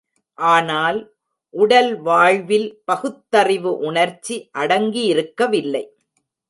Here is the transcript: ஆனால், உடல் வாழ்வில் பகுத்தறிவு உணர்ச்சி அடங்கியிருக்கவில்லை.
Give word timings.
ஆனால், 0.37 0.99
உடல் 1.53 1.91
வாழ்வில் 2.01 2.67
பகுத்தறிவு 2.85 3.77
உணர்ச்சி 3.81 4.49
அடங்கியிருக்கவில்லை. 4.57 5.85